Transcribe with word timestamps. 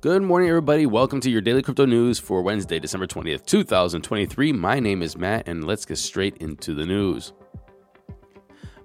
Good 0.00 0.22
morning, 0.22 0.48
everybody. 0.48 0.86
Welcome 0.86 1.18
to 1.22 1.28
your 1.28 1.40
daily 1.40 1.60
crypto 1.60 1.84
news 1.84 2.20
for 2.20 2.40
Wednesday, 2.40 2.78
December 2.78 3.08
20th, 3.08 3.44
2023. 3.46 4.52
My 4.52 4.78
name 4.78 5.02
is 5.02 5.16
Matt, 5.16 5.48
and 5.48 5.64
let's 5.64 5.84
get 5.84 5.98
straight 5.98 6.36
into 6.36 6.72
the 6.72 6.86
news. 6.86 7.32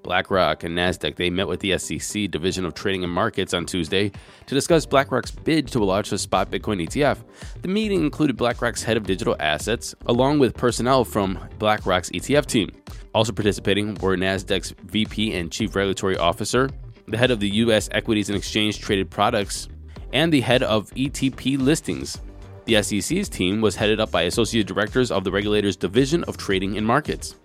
BlackRock 0.02 0.64
and 0.64 0.76
Nasdaq 0.76 1.16
they 1.16 1.30
met 1.30 1.48
with 1.48 1.60
the 1.60 1.78
SEC 1.78 2.32
Division 2.32 2.66
of 2.66 2.74
Trading 2.74 3.04
and 3.04 3.14
Markets 3.14 3.54
on 3.54 3.68
Tuesday 3.68 4.10
to 4.48 4.56
discuss 4.56 4.88
BlackRock's 4.88 5.30
bid 5.30 5.68
to 5.68 5.84
launch 5.84 6.12
a 6.12 6.18
spot 6.18 6.50
Bitcoin 6.50 6.84
ETF. 6.84 7.20
The 7.62 7.68
meeting 7.68 8.04
included 8.04 8.36
BlackRock's 8.36 8.82
head 8.82 8.98
of 8.98 9.04
digital 9.04 9.36
assets 9.40 9.94
along 10.08 10.40
with 10.40 10.56
personnel 10.56 11.06
from 11.06 11.38
BlackRock's 11.60 12.10
ETF 12.10 12.48
team. 12.48 12.72
Also 13.14 13.32
participating 13.32 13.94
were 14.02 14.18
Nasdaq's 14.18 14.72
VP 14.86 15.36
and 15.36 15.52
Chief 15.52 15.76
Regulatory 15.76 16.18
Officer, 16.18 16.72
the 17.08 17.20
head 17.20 17.30
of 17.30 17.40
the 17.40 17.50
US 17.50 17.88
Equities 17.92 18.30
and 18.30 18.36
Exchange 18.36 18.80
Traded 18.80 19.12
Products 19.12 19.68
and 20.14 20.32
the 20.32 20.40
head 20.40 20.64
of 20.64 20.90
ETP 20.92 21.60
listings. 21.60 22.22
The 22.66 22.82
SEC's 22.82 23.28
team 23.28 23.60
was 23.60 23.76
headed 23.76 24.00
up 24.00 24.12
by 24.12 24.22
associate 24.22 24.68
directors 24.68 25.12
of 25.12 25.26
the 25.26 25.32
regulator's 25.32 25.76
Division 25.76 26.24
of 26.24 26.38
Trading 26.38 26.78
and 26.78 26.88
Markets. 26.88 27.36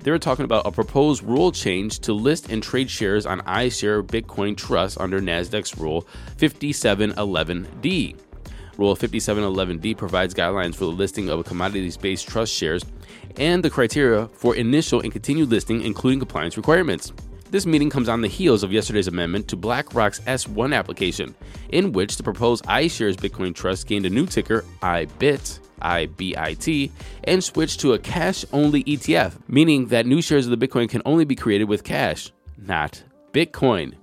They 0.00 0.10
were 0.10 0.18
talking 0.18 0.44
about 0.44 0.66
a 0.66 0.70
proposed 0.70 1.22
rule 1.22 1.50
change 1.50 2.00
to 2.00 2.12
list 2.12 2.50
and 2.50 2.62
trade 2.62 2.90
shares 2.90 3.24
on 3.24 3.40
iShare 3.40 4.06
Bitcoin 4.06 4.56
Trust 4.56 5.00
under 5.00 5.20
NASDAQ's 5.20 5.78
Rule 5.78 6.06
5711D. 6.36 8.16
Rule 8.76 8.94
5711D 8.94 9.96
provides 9.96 10.34
guidelines 10.34 10.74
for 10.74 10.84
the 10.84 10.92
listing 10.92 11.30
of 11.30 11.44
commodities 11.46 11.96
based 11.96 12.28
trust 12.28 12.52
shares 12.52 12.84
and 13.38 13.62
the 13.62 13.70
criteria 13.70 14.28
for 14.28 14.54
initial 14.54 15.00
and 15.00 15.10
continued 15.10 15.48
listing, 15.48 15.82
including 15.82 16.18
compliance 16.18 16.56
requirements. 16.56 17.12
This 17.50 17.64
meeting 17.64 17.90
comes 17.90 18.08
on 18.08 18.22
the 18.22 18.28
heels 18.28 18.64
of 18.64 18.72
yesterday's 18.72 19.06
amendment 19.06 19.46
to 19.48 19.56
BlackRock's 19.56 20.18
S1 20.20 20.74
application, 20.74 21.34
in 21.68 21.92
which 21.92 22.16
the 22.16 22.24
proposed 22.24 22.64
iShares 22.64 23.14
Bitcoin 23.14 23.54
Trust 23.54 23.86
gained 23.86 24.04
a 24.04 24.10
new 24.10 24.26
ticker, 24.26 24.64
IBIT, 24.82 25.60
IBIT, 25.80 26.90
and 27.24 27.44
switched 27.44 27.78
to 27.80 27.92
a 27.92 27.98
cash 28.00 28.44
only 28.52 28.82
ETF, 28.84 29.34
meaning 29.46 29.86
that 29.86 30.06
new 30.06 30.20
shares 30.20 30.46
of 30.46 30.58
the 30.58 30.66
Bitcoin 30.66 30.88
can 30.88 31.02
only 31.04 31.24
be 31.24 31.36
created 31.36 31.64
with 31.64 31.84
cash, 31.84 32.32
not 32.58 33.04
Bitcoin. 33.32 33.94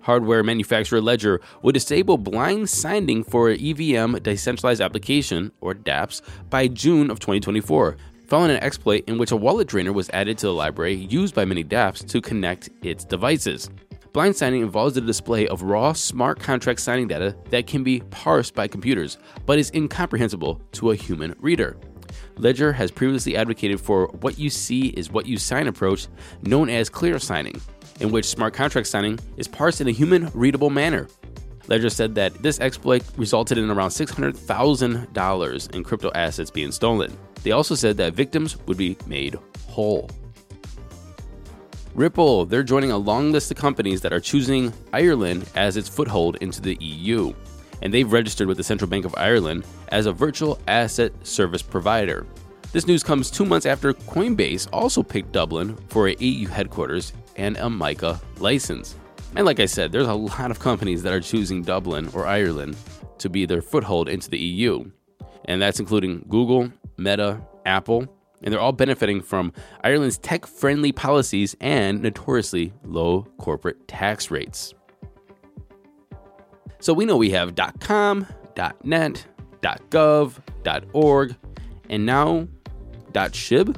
Hardware 0.00 0.42
manufacturer 0.42 1.00
Ledger 1.00 1.40
will 1.62 1.72
disable 1.72 2.18
blind 2.18 2.70
signing 2.70 3.22
for 3.22 3.50
EVM 3.50 4.16
decentralized 4.18 4.80
application, 4.80 5.52
or 5.60 5.74
dApps, 5.74 6.22
by 6.50 6.66
June 6.66 7.10
of 7.10 7.20
2024, 7.20 7.96
following 8.26 8.50
an 8.50 8.62
exploit 8.62 9.04
in 9.06 9.18
which 9.18 9.30
a 9.30 9.36
wallet 9.36 9.68
drainer 9.68 9.92
was 9.92 10.10
added 10.10 10.36
to 10.38 10.46
the 10.46 10.52
library 10.52 10.94
used 10.94 11.34
by 11.34 11.44
many 11.44 11.62
dApps 11.62 12.06
to 12.08 12.20
connect 12.20 12.70
its 12.82 13.04
devices. 13.04 13.70
Blind 14.12 14.34
signing 14.34 14.62
involves 14.62 14.94
the 14.94 15.00
display 15.00 15.46
of 15.48 15.62
raw 15.62 15.92
smart 15.92 16.40
contract 16.40 16.80
signing 16.80 17.06
data 17.06 17.36
that 17.50 17.66
can 17.66 17.84
be 17.84 18.00
parsed 18.10 18.54
by 18.54 18.66
computers, 18.66 19.18
but 19.44 19.58
is 19.58 19.70
incomprehensible 19.74 20.60
to 20.72 20.90
a 20.90 20.96
human 20.96 21.36
reader. 21.38 21.76
Ledger 22.38 22.72
has 22.72 22.90
previously 22.90 23.36
advocated 23.36 23.80
for 23.80 24.06
what 24.20 24.38
you 24.38 24.50
see 24.50 24.88
is 24.88 25.10
what 25.10 25.26
you 25.26 25.38
sign 25.38 25.68
approach 25.68 26.08
known 26.42 26.68
as 26.68 26.88
clear 26.88 27.18
signing, 27.18 27.60
in 28.00 28.10
which 28.10 28.24
smart 28.24 28.54
contract 28.54 28.88
signing 28.88 29.18
is 29.36 29.46
parsed 29.46 29.80
in 29.80 29.88
a 29.88 29.92
human 29.92 30.30
readable 30.34 30.70
manner. 30.70 31.08
Ledger 31.68 31.90
said 31.90 32.14
that 32.14 32.42
this 32.42 32.60
exploit 32.60 33.02
resulted 33.16 33.58
in 33.58 33.70
around 33.70 33.90
$600,000 33.90 35.74
in 35.74 35.84
crypto 35.84 36.10
assets 36.14 36.50
being 36.50 36.72
stolen. 36.72 37.16
They 37.46 37.52
also 37.52 37.76
said 37.76 37.96
that 37.98 38.14
victims 38.14 38.58
would 38.66 38.76
be 38.76 38.96
made 39.06 39.36
whole. 39.68 40.10
Ripple, 41.94 42.44
they're 42.44 42.64
joining 42.64 42.90
a 42.90 42.98
long 42.98 43.30
list 43.30 43.52
of 43.52 43.56
companies 43.56 44.00
that 44.00 44.12
are 44.12 44.18
choosing 44.18 44.72
Ireland 44.92 45.48
as 45.54 45.76
its 45.76 45.88
foothold 45.88 46.38
into 46.40 46.60
the 46.60 46.76
EU. 46.80 47.32
And 47.82 47.94
they've 47.94 48.10
registered 48.10 48.48
with 48.48 48.56
the 48.56 48.64
Central 48.64 48.90
Bank 48.90 49.04
of 49.04 49.14
Ireland 49.16 49.64
as 49.92 50.06
a 50.06 50.12
virtual 50.12 50.58
asset 50.66 51.12
service 51.24 51.62
provider. 51.62 52.26
This 52.72 52.88
news 52.88 53.04
comes 53.04 53.30
two 53.30 53.44
months 53.44 53.64
after 53.64 53.92
Coinbase 53.92 54.66
also 54.72 55.04
picked 55.04 55.30
Dublin 55.30 55.76
for 55.86 56.08
a 56.08 56.14
EU 56.14 56.48
headquarters 56.48 57.12
and 57.36 57.56
a 57.58 57.70
MiCA 57.70 58.20
license. 58.38 58.96
And 59.36 59.46
like 59.46 59.60
I 59.60 59.66
said, 59.66 59.92
there's 59.92 60.08
a 60.08 60.14
lot 60.14 60.50
of 60.50 60.58
companies 60.58 61.04
that 61.04 61.12
are 61.12 61.20
choosing 61.20 61.62
Dublin 61.62 62.10
or 62.12 62.26
Ireland 62.26 62.76
to 63.18 63.30
be 63.30 63.46
their 63.46 63.62
foothold 63.62 64.08
into 64.08 64.30
the 64.30 64.38
EU. 64.38 64.90
And 65.44 65.62
that's 65.62 65.78
including 65.78 66.26
Google, 66.28 66.72
Meta, 66.96 67.40
Apple, 67.64 68.06
and 68.42 68.52
they're 68.52 68.60
all 68.60 68.72
benefiting 68.72 69.20
from 69.20 69.52
Ireland's 69.82 70.18
tech 70.18 70.46
friendly 70.46 70.92
policies 70.92 71.56
and 71.60 72.02
notoriously 72.02 72.72
low 72.84 73.26
corporate 73.38 73.88
tax 73.88 74.30
rates. 74.30 74.74
So 76.80 76.92
we 76.92 77.04
know 77.04 77.16
we 77.16 77.30
have 77.30 77.54
.com, 77.80 78.26
.net, 78.84 79.26
.gov, 79.62 80.34
.org, 80.92 81.36
and 81.88 82.06
now 82.06 82.46
.shib. 83.12 83.76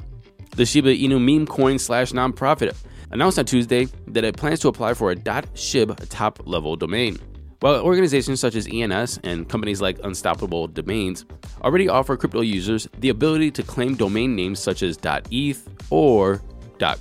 The 0.51 0.65
Shiba 0.65 0.89
Inu 0.89 1.23
meme 1.23 1.45
coin 1.45 1.79
slash 1.79 2.11
nonprofit 2.11 2.75
announced 3.11 3.39
on 3.39 3.45
Tuesday 3.45 3.87
that 4.07 4.23
it 4.23 4.35
plans 4.35 4.59
to 4.59 4.67
apply 4.67 4.93
for 4.93 5.11
a 5.11 5.15
.shib 5.15 5.95
top 6.09 6.41
level 6.45 6.75
domain. 6.75 7.17
While 7.61 7.81
organizations 7.81 8.39
such 8.39 8.55
as 8.55 8.69
ENS 8.71 9.19
and 9.25 9.49
companies 9.49 9.81
like 9.81 9.99
Unstoppable 10.05 10.67
Domains 10.67 11.25
already 11.61 11.89
offer 11.89 12.15
crypto 12.15 12.39
users 12.39 12.87
the 12.99 13.09
ability 13.09 13.51
to 13.51 13.63
claim 13.63 13.95
domain 13.95 14.33
names 14.33 14.61
such 14.61 14.81
as 14.81 14.97
.eth 15.29 15.67
or 15.89 16.41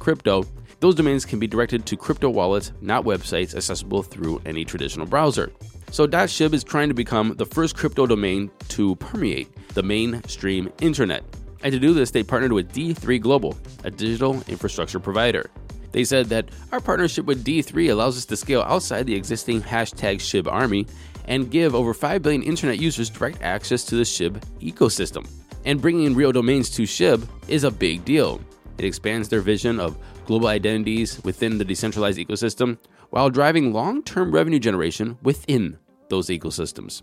.crypto, 0.00 0.44
those 0.80 0.96
domains 0.96 1.24
can 1.24 1.38
be 1.38 1.46
directed 1.46 1.86
to 1.86 1.96
crypto 1.96 2.28
wallets, 2.28 2.72
not 2.80 3.04
websites 3.04 3.54
accessible 3.54 4.02
through 4.02 4.42
any 4.46 4.64
traditional 4.64 5.06
browser. 5.06 5.52
So 5.92 6.08
.shib 6.08 6.52
is 6.52 6.64
trying 6.64 6.88
to 6.88 6.94
become 6.94 7.36
the 7.36 7.46
first 7.46 7.76
crypto 7.76 8.04
domain 8.04 8.50
to 8.70 8.96
permeate 8.96 9.48
the 9.74 9.84
mainstream 9.84 10.72
internet. 10.80 11.22
And 11.62 11.72
to 11.72 11.78
do 11.78 11.94
this, 11.94 12.10
they 12.10 12.24
partnered 12.24 12.52
with 12.52 12.72
D3 12.72 13.20
Global, 13.20 13.56
a 13.84 13.92
digital 13.92 14.42
infrastructure 14.48 14.98
provider. 14.98 15.50
They 15.92 16.04
said 16.04 16.26
that 16.26 16.50
our 16.72 16.80
partnership 16.80 17.24
with 17.24 17.44
D3 17.44 17.90
allows 17.90 18.16
us 18.16 18.26
to 18.26 18.36
scale 18.36 18.62
outside 18.62 19.06
the 19.06 19.14
existing 19.14 19.62
hashtag 19.62 20.16
SHIB 20.16 20.50
army 20.50 20.86
and 21.26 21.50
give 21.50 21.74
over 21.74 21.94
5 21.94 22.22
billion 22.22 22.42
internet 22.42 22.78
users 22.78 23.10
direct 23.10 23.42
access 23.42 23.84
to 23.84 23.96
the 23.96 24.02
SHIB 24.02 24.42
ecosystem. 24.60 25.26
And 25.64 25.80
bringing 25.80 26.04
in 26.04 26.14
real 26.14 26.32
domains 26.32 26.70
to 26.70 26.82
SHIB 26.82 27.26
is 27.48 27.64
a 27.64 27.70
big 27.70 28.04
deal. 28.04 28.40
It 28.78 28.84
expands 28.84 29.28
their 29.28 29.40
vision 29.40 29.80
of 29.80 29.96
global 30.24 30.48
identities 30.48 31.22
within 31.24 31.58
the 31.58 31.64
decentralized 31.64 32.18
ecosystem 32.18 32.78
while 33.10 33.30
driving 33.30 33.72
long 33.72 34.02
term 34.02 34.30
revenue 34.30 34.58
generation 34.58 35.18
within 35.22 35.78
those 36.10 36.28
ecosystems. 36.28 37.02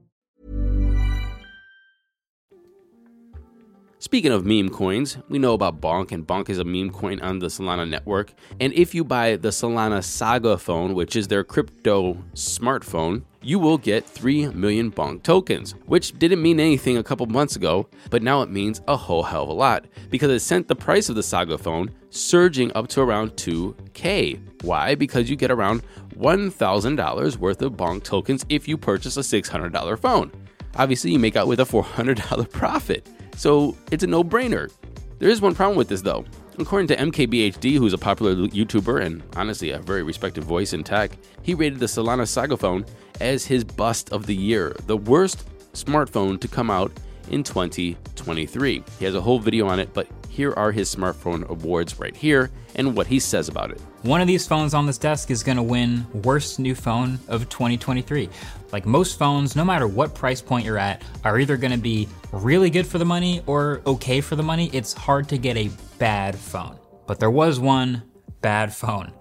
Speaking 4.11 4.33
of 4.33 4.45
meme 4.45 4.67
coins, 4.67 5.17
we 5.29 5.39
know 5.39 5.53
about 5.53 5.79
Bonk, 5.79 6.11
and 6.11 6.27
Bonk 6.27 6.49
is 6.49 6.59
a 6.59 6.65
meme 6.65 6.89
coin 6.89 7.21
on 7.21 7.39
the 7.39 7.47
Solana 7.47 7.87
network. 7.87 8.33
And 8.59 8.73
if 8.73 8.93
you 8.93 9.05
buy 9.05 9.37
the 9.37 9.51
Solana 9.51 10.03
Saga 10.03 10.57
phone, 10.57 10.93
which 10.95 11.15
is 11.15 11.29
their 11.29 11.45
crypto 11.45 12.15
smartphone, 12.33 13.23
you 13.41 13.57
will 13.57 13.77
get 13.77 14.05
3 14.05 14.49
million 14.49 14.91
Bonk 14.91 15.23
tokens, 15.23 15.75
which 15.85 16.19
didn't 16.19 16.41
mean 16.41 16.59
anything 16.59 16.97
a 16.97 17.03
couple 17.03 17.25
months 17.27 17.55
ago, 17.55 17.87
but 18.09 18.21
now 18.21 18.41
it 18.41 18.51
means 18.51 18.81
a 18.85 18.97
whole 18.97 19.23
hell 19.23 19.43
of 19.43 19.49
a 19.49 19.53
lot 19.53 19.85
because 20.09 20.29
it 20.29 20.41
sent 20.41 20.67
the 20.67 20.75
price 20.75 21.07
of 21.07 21.15
the 21.15 21.23
Saga 21.23 21.57
phone 21.57 21.89
surging 22.09 22.69
up 22.75 22.89
to 22.89 22.99
around 22.99 23.31
2K. 23.37 24.63
Why? 24.63 24.93
Because 24.93 25.29
you 25.29 25.37
get 25.37 25.51
around 25.51 25.83
$1,000 26.17 27.37
worth 27.37 27.61
of 27.61 27.71
Bonk 27.77 28.03
tokens 28.03 28.45
if 28.49 28.67
you 28.67 28.77
purchase 28.77 29.15
a 29.15 29.21
$600 29.21 29.97
phone. 29.99 30.33
Obviously, 30.75 31.11
you 31.11 31.19
make 31.19 31.35
out 31.35 31.47
with 31.47 31.59
a 31.59 31.65
$400 31.65 32.49
profit. 32.51 33.07
So 33.35 33.77
it's 33.91 34.03
a 34.03 34.07
no 34.07 34.23
brainer. 34.23 34.71
There 35.19 35.29
is 35.29 35.41
one 35.41 35.53
problem 35.53 35.77
with 35.77 35.87
this 35.87 36.01
though. 36.01 36.25
According 36.57 36.87
to 36.87 36.95
MKBHD, 36.95 37.77
who's 37.77 37.93
a 37.93 37.97
popular 37.97 38.35
YouTuber 38.35 39.01
and 39.01 39.23
honestly 39.35 39.71
a 39.71 39.79
very 39.79 40.03
respected 40.03 40.43
voice 40.43 40.73
in 40.73 40.83
tech, 40.83 41.11
he 41.41 41.53
rated 41.53 41.79
the 41.79 41.85
Solana 41.85 42.27
Saga 42.27 42.57
phone 42.57 42.85
as 43.19 43.45
his 43.45 43.63
bust 43.63 44.11
of 44.11 44.25
the 44.25 44.35
year, 44.35 44.75
the 44.87 44.97
worst 44.97 45.47
smartphone 45.73 46.39
to 46.41 46.47
come 46.47 46.69
out 46.69 46.91
in 47.31 47.43
2023. 47.43 48.83
He 48.99 49.05
has 49.05 49.15
a 49.15 49.21
whole 49.21 49.39
video 49.39 49.67
on 49.67 49.79
it, 49.79 49.93
but 49.93 50.07
here 50.29 50.53
are 50.53 50.71
his 50.71 50.93
smartphone 50.93 51.47
awards 51.49 51.99
right 51.99 52.15
here 52.15 52.51
and 52.75 52.95
what 52.95 53.07
he 53.07 53.19
says 53.19 53.49
about 53.49 53.71
it. 53.71 53.81
One 54.03 54.21
of 54.21 54.27
these 54.27 54.47
phones 54.47 54.73
on 54.73 54.85
this 54.85 54.97
desk 54.97 55.31
is 55.31 55.43
to 55.57 55.63
win 55.63 56.05
Worst 56.23 56.59
New 56.59 56.75
Phone 56.75 57.19
of 57.27 57.49
2023. 57.49 58.29
Like 58.71 58.85
most 58.85 59.19
phones, 59.19 59.55
no 59.55 59.65
matter 59.65 59.87
what 59.87 60.15
price 60.15 60.41
point 60.41 60.65
you're 60.65 60.77
at, 60.77 61.03
are 61.23 61.39
either 61.39 61.57
to 61.71 61.77
be 61.77 62.07
really 62.31 62.69
good 62.69 62.87
for 62.87 62.97
the 62.97 63.05
money 63.05 63.41
or 63.45 63.81
okay 63.85 64.21
for 64.21 64.35
the 64.35 64.43
money. 64.43 64.69
It's 64.73 64.93
hard 64.93 65.27
to 65.29 65.37
get 65.37 65.57
a 65.57 65.69
bad 65.99 66.37
phone. 66.37 66.77
But 67.07 67.19
there 67.19 67.31
was 67.31 67.59
one 67.59 68.03
bad 68.41 68.73
phone 68.73 69.11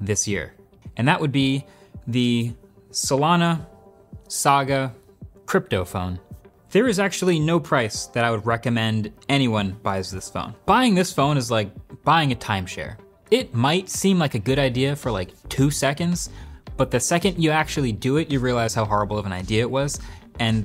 this 0.00 0.28
year, 0.28 0.54
and 0.96 1.08
that 1.08 1.20
would 1.20 1.32
be 1.32 1.66
the 2.06 2.52
Solana 2.90 3.66
Saga 4.28 4.94
crypto 5.46 5.84
phone. 5.84 6.20
There 6.70 6.86
is 6.86 7.00
actually 7.00 7.40
no 7.40 7.58
price 7.58 8.06
that 8.06 8.24
I 8.24 8.30
would 8.30 8.46
recommend 8.46 9.12
anyone 9.28 9.72
buys 9.82 10.08
this 10.08 10.30
phone. 10.30 10.54
Buying 10.66 10.94
this 10.94 11.12
phone 11.12 11.36
is 11.36 11.50
like 11.50 11.72
buying 12.04 12.30
a 12.30 12.36
timeshare. 12.36 12.96
It 13.32 13.52
might 13.52 13.88
seem 13.88 14.20
like 14.20 14.36
a 14.36 14.38
good 14.38 14.60
idea 14.60 14.94
for 14.94 15.10
like 15.10 15.30
two 15.48 15.72
seconds, 15.72 16.30
but 16.76 16.92
the 16.92 17.00
second 17.00 17.42
you 17.42 17.50
actually 17.50 17.90
do 17.90 18.18
it, 18.18 18.30
you 18.30 18.38
realize 18.38 18.72
how 18.72 18.84
horrible 18.84 19.18
of 19.18 19.26
an 19.26 19.32
idea 19.32 19.62
it 19.62 19.70
was, 19.70 19.98
and 20.38 20.64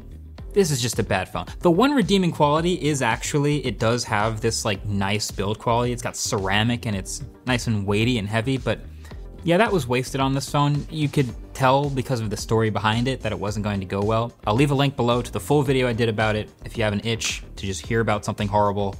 this 0.53 0.69
is 0.69 0.79
just 0.79 0.99
a 0.99 1.03
bad 1.03 1.27
phone. 1.27 1.47
The 1.61 1.71
one 1.71 1.95
redeeming 1.95 2.31
quality 2.31 2.75
is 2.75 3.01
actually 3.01 3.65
it 3.65 3.79
does 3.79 4.03
have 4.03 4.41
this 4.41 4.63
like 4.63 4.85
nice 4.85 5.31
build 5.31 5.57
quality. 5.57 5.91
It's 5.91 6.03
got 6.03 6.15
ceramic 6.15 6.85
and 6.85 6.95
it's 6.95 7.23
nice 7.47 7.65
and 7.65 7.83
weighty 7.83 8.19
and 8.19 8.27
heavy, 8.27 8.59
but 8.59 8.79
yeah, 9.45 9.57
that 9.57 9.71
was 9.71 9.87
wasted 9.87 10.19
on 10.19 10.33
this 10.33 10.49
phone. 10.49 10.87
You 10.89 11.07
could 11.07 11.31
tell 11.53 11.87
because 11.87 12.19
of 12.19 12.31
the 12.31 12.35
story 12.35 12.71
behind 12.71 13.07
it 13.07 13.21
that 13.21 13.31
it 13.31 13.39
wasn't 13.39 13.63
going 13.63 13.79
to 13.79 13.85
go 13.85 14.01
well. 14.01 14.33
I'll 14.47 14.55
leave 14.55 14.71
a 14.71 14.75
link 14.75 14.95
below 14.95 15.21
to 15.21 15.31
the 15.31 15.39
full 15.39 15.61
video 15.61 15.87
I 15.87 15.93
did 15.93 16.09
about 16.09 16.35
it 16.35 16.49
if 16.65 16.75
you 16.75 16.83
have 16.83 16.93
an 16.93 17.01
itch 17.03 17.43
to 17.57 17.67
just 17.67 17.85
hear 17.85 17.99
about 17.99 18.25
something 18.25 18.47
horrible. 18.47 18.95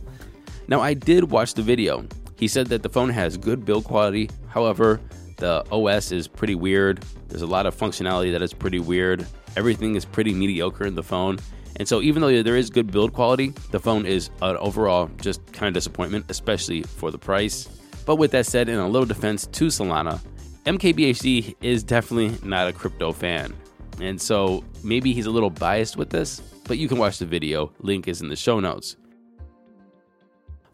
Now, 0.68 0.82
I 0.82 0.94
did 0.94 1.32
watch 1.32 1.56
the 1.56 1.64
video. 1.64 2.06
He 2.38 2.48
said 2.48 2.68
that 2.68 2.84
the 2.84 2.90
phone 2.90 3.10
has 3.10 3.38
good 3.38 3.66
build 3.66 3.86
quality. 3.86 4.30
However, 4.48 5.02
the 5.38 5.66
OS 5.72 6.12
is 6.12 6.28
pretty 6.28 6.54
weird. 6.54 7.04
There's 7.28 7.42
a 7.42 7.48
lot 7.48 7.66
of 7.66 7.76
functionality 7.76 8.32
that 8.32 8.44
is 8.44 8.54
pretty 8.54 8.80
weird. 8.80 9.26
Everything 9.58 9.96
is 9.96 10.06
pretty 10.06 10.32
mediocre 10.32 10.86
in 10.86 10.94
the 10.94 11.04
phone. 11.04 11.40
And 11.78 11.88
so, 11.88 12.04
even 12.04 12.22
though 12.22 12.44
there 12.44 12.56
is 12.56 12.70
good 12.70 12.92
build 12.92 13.14
quality, 13.14 13.52
the 13.72 13.80
phone 13.80 14.06
is 14.06 14.30
an 14.44 14.58
overall 14.58 15.10
just 15.20 15.44
kind 15.54 15.70
of 15.70 15.74
disappointment, 15.74 16.26
especially 16.30 16.84
for 16.84 17.10
the 17.10 17.18
price. 17.18 17.68
But 18.06 18.18
with 18.18 18.30
that 18.32 18.46
said, 18.46 18.70
in 18.70 18.78
a 18.78 18.88
little 18.88 19.08
defense 19.08 19.48
to 19.48 19.66
Solana, 19.66 20.22
MKBHD 20.66 21.56
is 21.62 21.84
definitely 21.84 22.36
not 22.48 22.68
a 22.68 22.74
crypto 22.74 23.12
fan. 23.12 23.54
And 24.02 24.20
so, 24.20 24.64
maybe 24.84 25.14
he's 25.14 25.28
a 25.28 25.32
little 25.32 25.52
biased 25.52 25.96
with 25.96 26.10
this, 26.10 26.40
but 26.68 26.80
you 26.80 26.88
can 26.88 26.98
watch 26.98 27.20
the 27.20 27.26
video. 27.28 27.72
Link 27.80 28.08
is 28.08 28.22
in 28.22 28.30
the 28.30 28.36
show 28.36 28.60
notes. 28.60 28.98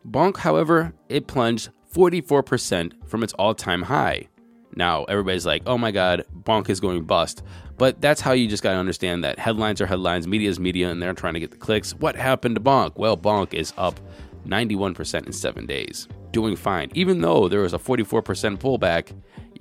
Bonk, 0.09 0.37
however, 0.37 0.93
it 1.09 1.27
plunged 1.27 1.71
44% 1.93 3.05
from 3.05 3.21
its 3.21 3.33
all 3.33 3.53
time 3.53 3.81
high. 3.81 4.29
Now, 4.77 5.03
everybody's 5.03 5.45
like, 5.45 5.63
oh 5.65 5.77
my 5.77 5.91
god, 5.91 6.23
Bonk 6.43 6.69
is 6.69 6.79
going 6.79 7.03
bust. 7.03 7.43
But 7.77 7.99
that's 7.99 8.21
how 8.21 8.31
you 8.31 8.47
just 8.47 8.63
got 8.63 8.71
to 8.71 8.77
understand 8.77 9.25
that 9.25 9.39
headlines 9.39 9.81
are 9.81 9.85
headlines, 9.87 10.25
media 10.25 10.49
is 10.49 10.59
media, 10.59 10.89
and 10.89 11.01
they're 11.01 11.13
trying 11.13 11.33
to 11.33 11.41
get 11.41 11.51
the 11.51 11.57
clicks. 11.57 11.93
What 11.95 12.15
happened 12.15 12.55
to 12.55 12.61
Bonk? 12.61 12.93
Well, 12.95 13.17
Bonk 13.17 13.53
is 13.53 13.73
up 13.77 13.99
91% 14.47 15.25
in 15.25 15.33
seven 15.33 15.65
days, 15.65 16.07
doing 16.31 16.55
fine. 16.55 16.89
Even 16.93 17.19
though 17.19 17.49
there 17.49 17.61
was 17.61 17.73
a 17.73 17.77
44% 17.77 18.57
pullback, 18.57 19.11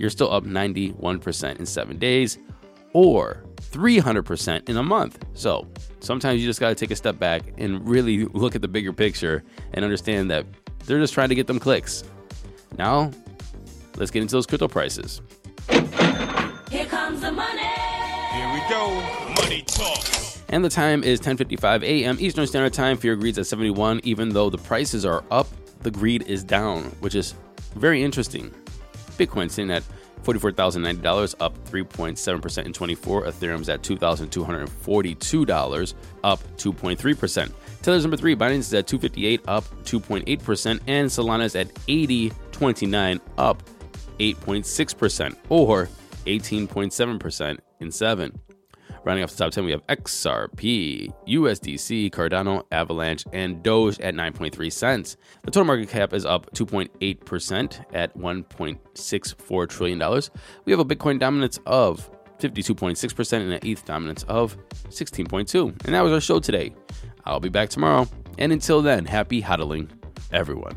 you're 0.00 0.09
still 0.09 0.33
up 0.33 0.45
91% 0.45 1.59
in 1.59 1.66
seven 1.66 1.99
days 1.99 2.38
or 2.95 3.45
300% 3.57 4.69
in 4.69 4.78
a 4.78 4.83
month. 4.83 5.23
So 5.35 5.69
sometimes 6.00 6.40
you 6.40 6.49
just 6.49 6.59
got 6.59 6.71
to 6.71 6.75
take 6.75 6.90
a 6.90 6.97
step 6.97 7.19
back 7.19 7.42
and 7.59 7.87
really 7.87 8.25
look 8.25 8.54
at 8.54 8.62
the 8.62 8.69
bigger 8.69 8.95
picture 8.95 9.45
and 9.75 9.85
understand 9.85 10.30
that 10.30 10.47
they're 10.87 10.99
just 10.99 11.12
trying 11.12 11.28
to 11.28 11.35
get 11.35 11.47
them 11.47 11.59
clicks. 11.59 12.02
Now, 12.78 13.11
let's 13.97 14.11
get 14.11 14.23
into 14.23 14.33
those 14.33 14.47
crypto 14.47 14.69
prices. 14.69 15.21
Here 15.69 16.87
comes 16.87 17.21
the 17.21 17.30
money. 17.30 17.61
Here 17.61 18.52
we 18.54 18.61
go. 18.71 19.35
Money 19.42 19.62
talk. 19.66 20.02
And 20.49 20.64
the 20.64 20.71
time 20.71 21.04
is 21.04 21.21
10:55 21.21 21.83
a.m. 21.83 22.16
Eastern 22.19 22.47
Standard 22.47 22.73
Time. 22.73 22.97
Fear 22.97 23.16
greed's 23.16 23.38
at 23.38 23.47
71. 23.47 24.00
Even 24.02 24.30
though 24.30 24.49
the 24.49 24.59
prices 24.59 25.04
are 25.04 25.23
up, 25.30 25.47
the 25.83 25.90
greed 25.90 26.25
is 26.26 26.42
down, 26.42 26.85
which 27.00 27.14
is 27.14 27.35
very 27.76 28.02
interesting. 28.02 28.52
Bitcoin 29.21 29.50
sitting 29.50 29.71
at 29.71 29.83
$44,090, 30.23 31.35
up 31.41 31.62
3.7% 31.67 32.65
in 32.65 32.73
24. 32.73 33.25
Ethereum's 33.25 33.69
at 33.69 33.83
$2,242, 33.83 35.95
up 36.25 36.41
2.3%. 36.57 37.53
Tether's 37.83 38.03
number 38.03 38.17
three, 38.17 38.37
Binance 38.37 38.59
is 38.59 38.75
at 38.75 38.87
258, 38.87 39.43
up 39.49 39.65
2.8%, 39.85 40.81
and 40.87 41.09
Solana's 41.09 41.57
at 41.57 41.73
80.29, 41.87 43.21
up 43.39 43.62
8.6%, 44.19 45.37
or 45.49 45.89
18.7% 46.27 47.59
in 47.81 47.91
seven. 47.91 48.39
Rounding 49.04 49.25
off 49.25 49.30
the 49.30 49.45
top 49.45 49.52
10, 49.52 49.64
we 49.64 49.71
have 49.71 49.87
XRP, 49.87 51.12
USDC, 51.26 52.11
Cardano, 52.11 52.64
Avalanche, 52.71 53.25
and 53.33 53.62
Doge 53.62 53.99
at 54.00 54.14
9.3 54.14 54.71
cents. 54.71 55.16
The 55.42 55.50
total 55.50 55.64
market 55.64 55.88
cap 55.88 56.12
is 56.12 56.26
up 56.26 56.50
2.8% 56.54 57.85
at 57.95 58.16
$1.64 58.16 59.69
trillion. 59.69 60.23
We 60.66 60.73
have 60.73 60.80
a 60.80 60.85
Bitcoin 60.85 61.19
dominance 61.19 61.59
of 61.64 62.11
52.6% 62.40 63.33
and 63.33 63.52
an 63.52 63.61
ETH 63.62 63.85
dominance 63.85 64.25
of 64.25 64.57
16.2. 64.88 65.85
And 65.85 65.95
that 65.95 66.02
was 66.02 66.12
our 66.12 66.21
show 66.21 66.40
today. 66.40 66.75
I'll 67.25 67.40
be 67.40 67.49
back 67.49 67.71
tomorrow. 67.71 68.07
And 68.38 68.52
until 68.52 68.83
then, 68.83 69.04
happy 69.04 69.42
hodling, 69.42 69.88
everyone. 70.33 70.76